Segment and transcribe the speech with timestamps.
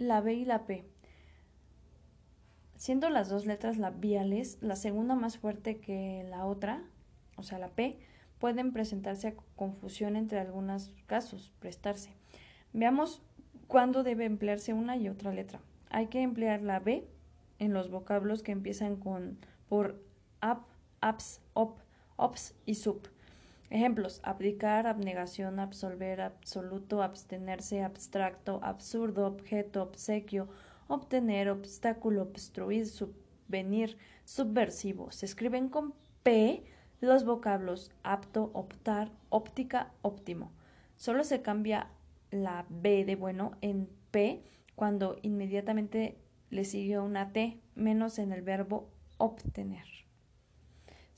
[0.00, 0.84] La B y la P.
[2.76, 6.82] Siendo las dos letras labiales, la segunda más fuerte que la otra,
[7.36, 7.98] o sea, la P,
[8.38, 12.14] pueden presentarse a confusión entre algunos casos, prestarse.
[12.72, 13.20] Veamos
[13.66, 15.60] cuándo debe emplearse una y otra letra.
[15.90, 17.06] Hay que emplear la B
[17.58, 19.38] en los vocablos que empiezan con
[19.68, 20.02] por
[20.40, 20.64] ap,
[21.02, 21.78] aps, op,
[22.16, 23.06] ops y sub.
[23.70, 30.48] Ejemplos: abdicar, abnegación, absolver, absoluto, abstenerse, abstracto, absurdo, objeto, obsequio,
[30.88, 35.12] obtener, obstáculo, obstruir, subvenir, subversivo.
[35.12, 35.94] Se escriben con
[36.24, 36.64] P
[37.00, 40.52] los vocablos apto, optar, óptica, óptimo.
[40.96, 41.88] Solo se cambia
[42.30, 44.42] la B de bueno en P
[44.74, 46.18] cuando inmediatamente
[46.50, 49.86] le sigue una T, menos en el verbo obtener.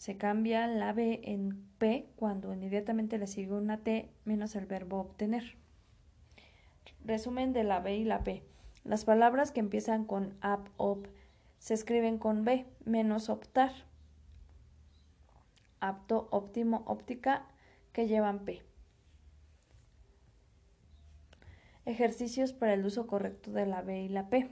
[0.02, 4.98] Se cambia la B en P cuando inmediatamente le sigue una T, menos el verbo
[4.98, 5.56] obtener.
[7.04, 8.42] Resumen de la B y la P.
[8.82, 11.06] Las palabras que empiezan con ap, op,
[11.60, 13.70] se escriben con B, menos optar.
[15.78, 17.46] Apto, óptimo, óptica,
[17.92, 18.60] que llevan P.
[21.84, 24.50] Ejercicios para el uso correcto de la B y la P.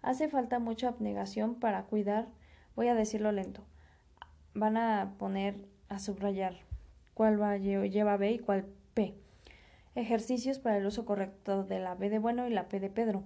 [0.00, 2.28] Hace falta mucha abnegación para cuidar,
[2.74, 3.66] voy a decirlo lento.
[4.54, 5.56] Van a poner
[5.88, 6.54] a subrayar
[7.14, 9.14] cuál va, lleva B y cuál P.
[9.94, 13.24] Ejercicios para el uso correcto de la B de bueno y la P de Pedro.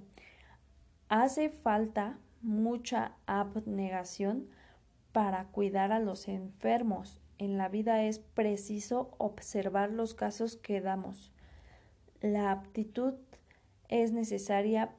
[1.08, 4.48] Hace falta mucha abnegación
[5.12, 7.20] para cuidar a los enfermos.
[7.38, 11.32] En la vida es preciso observar los casos que damos.
[12.20, 13.14] La aptitud
[13.88, 14.94] es necesaria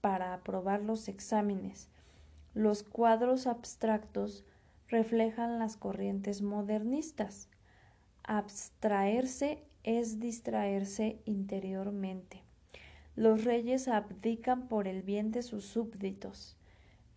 [0.00, 1.88] para aprobar los exámenes.
[2.52, 4.44] Los cuadros abstractos
[4.94, 7.48] reflejan las corrientes modernistas.
[8.22, 12.44] Abstraerse es distraerse interiormente.
[13.16, 16.56] Los reyes abdican por el bien de sus súbditos.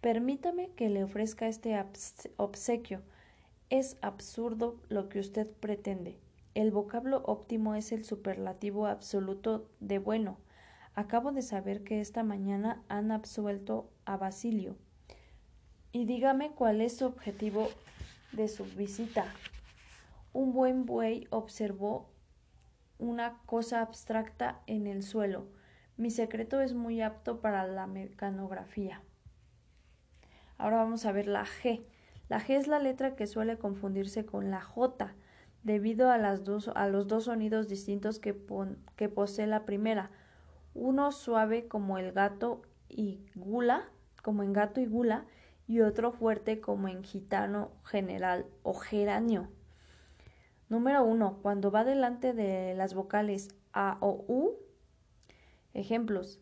[0.02, 1.80] Permítame que le ofrezca este
[2.38, 3.04] obsequio.
[3.70, 6.18] Es absurdo lo que usted pretende.
[6.56, 10.40] El vocablo óptimo es el superlativo absoluto de bueno.
[10.96, 14.78] Acabo de saber que esta mañana han absuelto a Basilio.
[15.92, 17.70] Y dígame cuál es su objetivo
[18.32, 19.26] de su visita.
[20.34, 22.10] Un buen buey observó
[23.00, 25.48] una cosa abstracta en el suelo.
[25.98, 29.02] Mi secreto es muy apto para la mecanografía.
[30.58, 31.84] Ahora vamos a ver la G.
[32.30, 35.14] La G es la letra que suele confundirse con la J
[35.64, 38.36] debido a, las dos, a los dos sonidos distintos que,
[38.96, 40.12] que posee la primera.
[40.74, 43.90] Uno suave como el gato y gula,
[44.24, 45.26] como en gato y gula,
[45.68, 49.50] y otro fuerte como en gitano general o geranio.
[50.70, 54.56] Número uno, cuando va delante de las vocales A o U.
[55.74, 56.40] Ejemplos.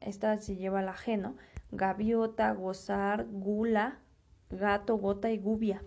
[0.00, 1.36] Esta se lleva la G, ¿no?
[1.70, 4.00] Gaviota, gozar, gula,
[4.48, 5.82] gato, gota y gubia.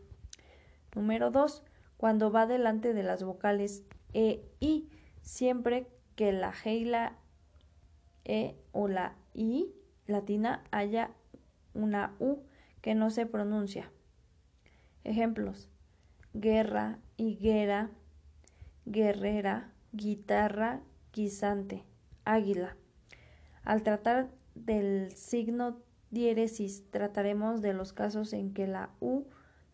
[0.96, 1.64] Número dos,
[1.98, 4.90] cuando va delante de las vocales E, I,
[5.22, 7.18] siempre que la G y la
[8.24, 9.74] E o la I
[10.06, 11.12] latina haya
[11.74, 12.40] una U
[12.82, 13.92] que no se pronuncia.
[15.04, 15.70] Ejemplos:
[16.34, 17.92] guerra, higuera,
[18.86, 20.82] guerrera, guitarra,
[21.14, 21.84] guisante,
[22.26, 22.76] águila.
[23.64, 29.26] Al tratar del signo diéresis, trataremos de los casos en que la U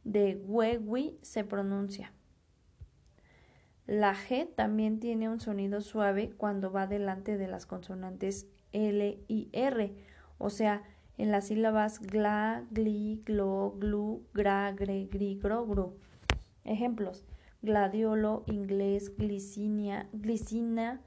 [0.03, 2.13] de huewi se pronuncia.
[3.85, 9.49] La G también tiene un sonido suave cuando va delante de las consonantes L y
[9.51, 9.95] R,
[10.37, 10.83] o sea,
[11.19, 15.97] en las sílabas gla, gli, glo, glu, gra, gre, gri, gro, gru.
[16.63, 17.25] Ejemplos:
[17.61, 21.01] gladiolo, inglés, glicinia, glicina,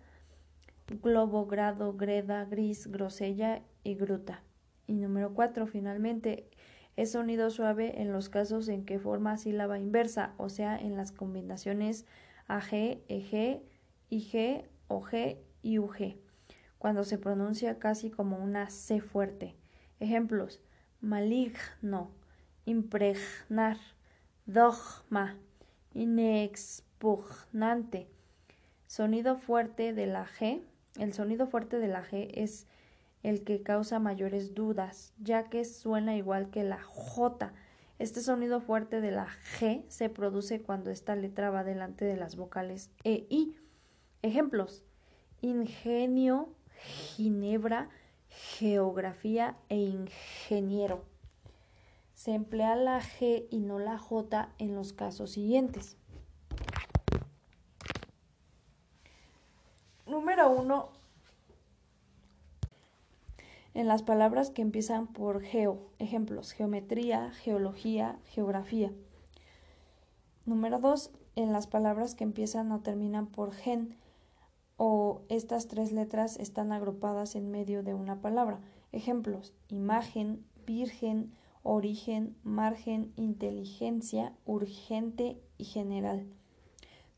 [1.03, 4.43] globo, grado, greda, gris, grosella y gruta.
[4.87, 6.50] Y número cuatro, finalmente,
[6.97, 11.11] es sonido suave en los casos en que forma sílaba inversa, o sea, en las
[11.11, 12.05] combinaciones
[12.49, 13.62] AG, EG,
[14.11, 16.17] IG, OG y UG,
[16.77, 19.56] cuando se pronuncia casi como una C fuerte.
[20.02, 20.60] Ejemplos:
[21.00, 22.10] maligno,
[22.64, 23.76] impregnar,
[24.46, 25.37] dogma,
[25.94, 28.08] inexpugnante.
[28.87, 30.62] Sonido fuerte de la G.
[30.99, 32.66] El sonido fuerte de la G es
[33.22, 37.52] el que causa mayores dudas, ya que suena igual que la J
[38.02, 39.28] este sonido fuerte de la
[39.60, 43.54] G se produce cuando esta letra va delante de las vocales E, I.
[44.22, 44.82] Ejemplos:
[45.40, 46.49] ingenio,
[46.81, 47.90] ginebra,
[48.58, 51.05] geografía e ingeniero.
[52.14, 55.96] Se emplea la G y no la J en los casos siguientes.
[60.06, 61.02] Número 1.
[63.75, 65.78] en las palabras que empiezan por geo.
[65.99, 68.93] Ejemplos, geometría, geología, geografía.
[70.44, 71.11] Número 2.
[71.37, 73.96] En las palabras que empiezan o terminan por gen
[74.84, 78.58] o estas tres letras están agrupadas en medio de una palabra.
[78.90, 81.31] Ejemplos, imagen, virgen,
[81.62, 86.26] origen, margen, inteligencia, urgente y general.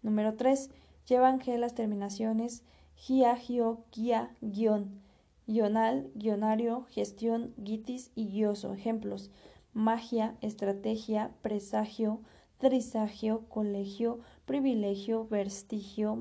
[0.03, 0.69] Número 3.
[1.09, 2.65] Llevan G las terminaciones
[2.97, 5.01] gia, gio, guía, guion,
[5.47, 8.75] guional, guionario, gestión, guitis y guioso.
[8.75, 9.31] Ejemplos:
[9.73, 12.21] magia, estrategia, presagio,
[12.59, 16.15] trisagio, colegio, privilegio, vestigio,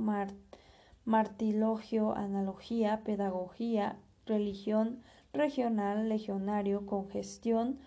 [1.05, 5.01] martilogio, analogía, pedagogía, religión,
[5.33, 7.79] regional, legionario, congestión,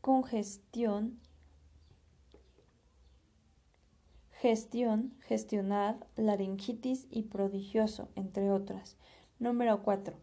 [0.00, 1.18] congestión,
[4.30, 8.96] gestión, gestionar, laringitis y prodigioso, entre otras.
[9.38, 10.16] Número 4.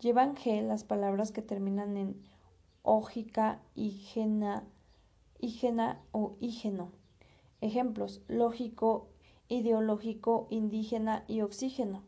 [0.00, 2.22] Llevan G las palabras que terminan en
[2.82, 4.64] ógica, hígena,
[6.12, 6.92] o hígeno.
[7.60, 9.08] Ejemplos: lógico,
[9.54, 12.02] ideológico, indígena y oxígeno.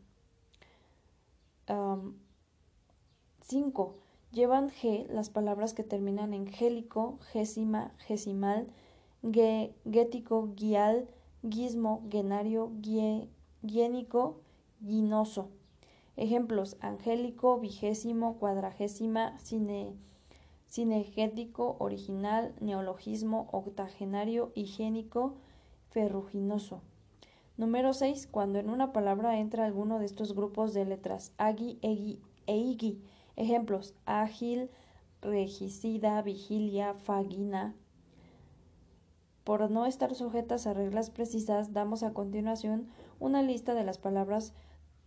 [3.41, 3.95] 5.
[4.31, 8.67] llevan G las palabras que terminan en gélico, gésima, gesimal,
[9.21, 11.07] guético, guial,
[11.43, 12.71] guismo, genario,
[13.61, 14.41] guiénico,
[14.79, 15.49] guinoso.
[16.15, 19.93] Ejemplos: angélico, vigésimo, cuadragésima, cine,
[20.69, 25.35] cinegético, original, neologismo, octogenario, higiénico,
[25.89, 26.81] ferruginoso.
[27.57, 28.27] Número 6.
[28.27, 32.97] Cuando en una palabra entra alguno de estos grupos de letras agi, egi e.
[33.35, 34.69] Ejemplos: ágil,
[35.21, 37.73] regicida, vigilia, fagina,
[39.43, 42.89] por no estar sujetas a reglas precisas, damos a continuación
[43.19, 44.53] una lista de las palabras,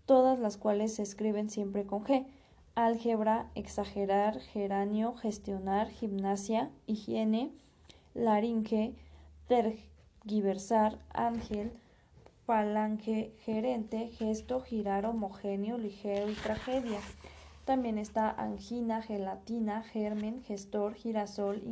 [0.04, 2.26] todas las cuales se escriben siempre con G.
[2.74, 7.52] Álgebra, exagerar, geranio, gestionar, gimnasia, higiene,
[8.14, 8.94] laringe,
[9.46, 11.72] tergiversar, ángel,
[12.50, 16.98] falange, gerente, gesto, girar, homogéneo, ligero y tragedia.
[17.64, 21.62] También está angina, gelatina, germen, gestor, girasol,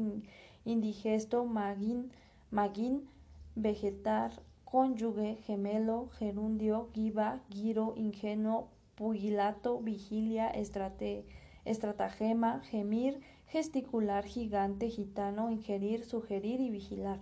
[0.65, 2.13] indigesto, maguín,
[2.53, 3.09] Maguín,
[3.57, 4.31] vegetar,
[4.65, 10.49] cónyuge, gemelo, gerundio, giba, giro, ingenuo, pugilato, vigilia,
[11.65, 17.19] estratagema, gemir, gesticular, gigante, gitano, ingerir, sugerir y vigilar.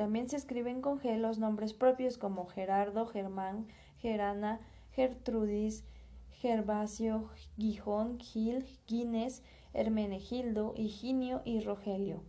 [0.00, 3.66] También se escriben con G los nombres propios como Gerardo, Germán,
[3.98, 4.58] Gerana,
[4.92, 5.84] Gertrudis,
[6.30, 9.42] Gervasio, Gijón, Gil, Guines,
[9.74, 12.22] Hermenegildo, Higinio y Rogelio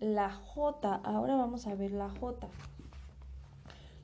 [0.00, 1.00] la J.
[1.04, 2.48] Ahora vamos a ver la J.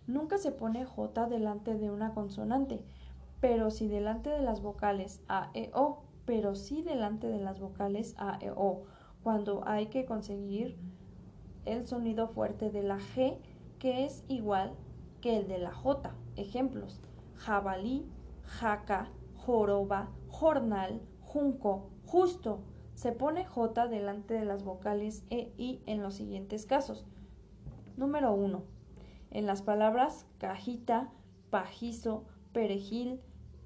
[0.06, 2.84] Nunca se pone J delante de una consonante,
[3.40, 8.14] pero sí delante de las vocales A, E, O, pero sí delante de las vocales
[8.18, 8.84] A, E, O,
[9.24, 10.78] cuando hay que conseguir
[11.72, 13.38] el sonido fuerte de la G,
[13.78, 14.74] que es igual
[15.20, 16.14] que el de la J.
[16.36, 17.00] Ejemplos:
[17.34, 18.06] jabalí,
[18.42, 22.60] jaca, joroba, jornal, junco, justo.
[22.94, 27.06] Se pone J delante de las vocales E, I en los siguientes casos.
[27.96, 28.62] Número 1.
[29.30, 31.12] En las palabras cajita,
[31.50, 33.20] pajizo, perejil,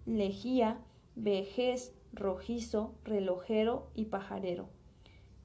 [0.05, 0.81] lejía,
[1.15, 4.69] vejez, rojizo, relojero y pajarero.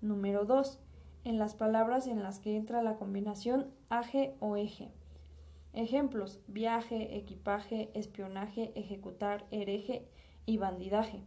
[0.02, 0.80] Número 2.
[1.28, 4.94] En las palabras en las que entra la combinación aje o eje.
[5.74, 10.08] Ejemplos: viaje, equipaje, espionaje, ejecutar, hereje
[10.46, 11.22] y bandidaje.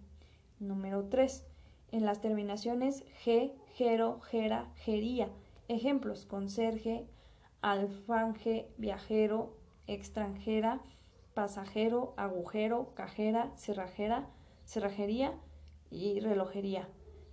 [0.58, 1.46] Número 3
[1.92, 5.28] en las terminaciones G, Gero, Gera, Gería.
[5.68, 7.06] Ejemplos: conserje,
[7.60, 9.54] alfanje, viajero,
[9.86, 10.80] extranjera,
[11.34, 14.30] pasajero, agujero, cajera, cerrajera,
[14.64, 15.34] cerrajería
[15.90, 16.88] y relojería.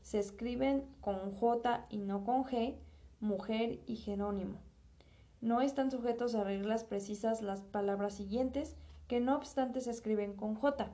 [0.07, 2.77] Se escriben con J y no con G,
[3.19, 4.57] mujer y jerónimo.
[5.41, 8.77] No están sujetos a reglas precisas las palabras siguientes,
[9.09, 10.89] que no obstante se escriben con J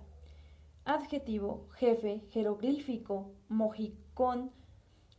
[0.84, 4.52] adjetivo, jefe, jeroglífico, mojicón,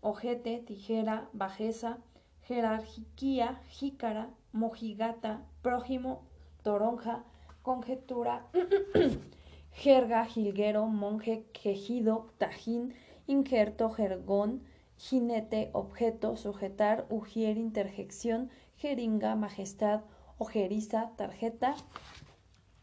[0.00, 1.98] ojete, tijera, bajeza,
[2.42, 6.24] jerarquía, jícara, mojigata, prójimo,
[6.64, 7.22] toronja,
[7.62, 8.44] conjetura,
[9.70, 12.92] jerga, jilguero, monje, quejido, tajín,
[13.26, 14.62] injerto, jergón,
[14.96, 20.02] jinete, objeto, sujetar, ujier, interjección, jeringa, majestad,
[20.38, 21.74] ojeriza, tarjeta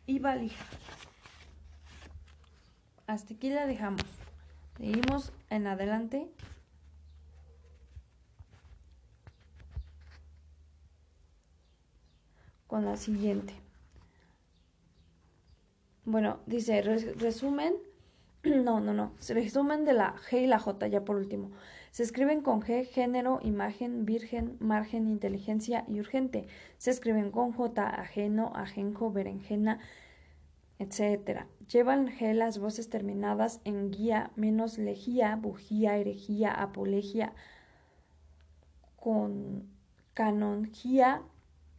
[0.06, 0.66] y valija.
[3.08, 4.06] Hasta aquí la dejamos.
[4.78, 6.32] Seguimos en adelante.
[12.68, 13.54] Con la siguiente.
[16.06, 17.76] Bueno, dice, resumen
[18.44, 19.14] no, no, no.
[19.30, 21.52] Resumen de la G y la J, ya por último.
[21.92, 26.48] Se escriben con G, género, imagen, virgen, margen, inteligencia y urgente.
[26.78, 29.80] Se escriben con J, ajeno, ajenjo, berenjena,
[30.80, 31.46] etc.
[31.72, 37.34] Llevan G las voces terminadas en guía, menos lejía, bujía, herejía, apolegia,
[38.96, 39.68] con
[40.16, 41.22] canongia,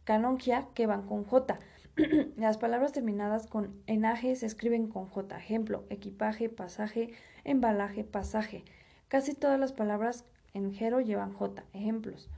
[0.05, 1.59] canongia que van con J.
[2.37, 5.37] Las palabras terminadas con enaje se escriben con J.
[5.37, 8.63] Ejemplo, equipaje, pasaje, embalaje, pasaje.
[9.07, 11.63] Casi todas las palabras en jero llevan J.
[11.73, 12.29] Ejemplos.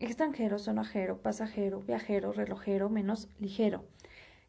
[0.00, 3.84] Extranjero, sonajero, pasajero, viajero, relojero, menos ligero.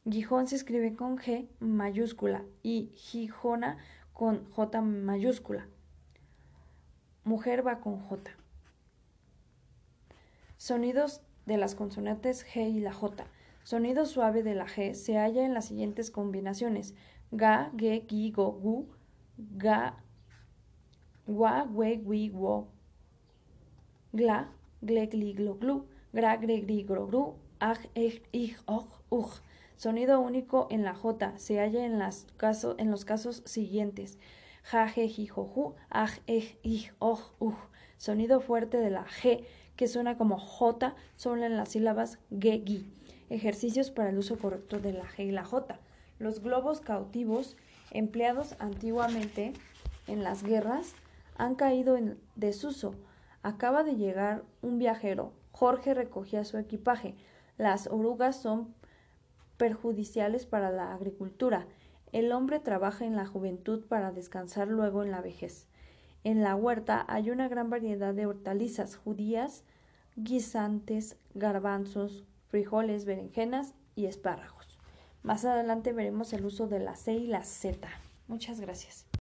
[0.09, 3.77] Gijón se escribe con G mayúscula y Gijona
[4.13, 5.67] con J mayúscula.
[7.23, 8.31] Mujer va con J.
[10.57, 13.27] Sonidos de las consonantes G y la J.
[13.69, 16.95] Sonido suave de la G se halla en las siguientes combinaciones:
[17.29, 18.87] ga, ge, gi, go, gu,
[19.37, 19.95] ga,
[21.27, 22.67] wa, we, wi, wo,
[24.11, 24.49] gla,
[24.81, 29.29] gle, gli, glo, glu, gra, gre, gri, gro, gru, ag, eg, ig, og, ug.
[29.77, 31.99] Sonido único en la J se halla en,
[32.89, 34.17] los casos siguientes:
[34.63, 37.53] ja, je, ji, jo, ju, ag, eg, ig, og, ug.
[37.99, 39.45] Sonido fuerte de la G
[39.75, 42.91] que suena como J solo en las sílabas ge, gi.
[43.29, 45.79] Ejercicios para el uso correcto de la G y la J.
[46.17, 47.57] Los globos cautivos
[47.91, 49.53] empleados antiguamente
[50.07, 50.95] en las guerras
[51.37, 52.95] han caído en desuso.
[53.43, 55.31] Acaba de llegar un viajero.
[55.51, 57.15] Jorge recogía su equipaje.
[57.57, 58.73] Las orugas son
[59.57, 61.67] perjudiciales para la agricultura.
[62.11, 65.67] El hombre trabaja en la juventud para descansar luego en la vejez.
[66.23, 69.63] En la huerta hay una gran variedad de hortalizas judías,
[70.15, 74.77] guisantes, garbanzos, frijoles, berenjenas y espárragos.
[75.23, 77.87] Más adelante veremos el uso de la C y la Z.
[78.27, 79.08] Muchas gracias.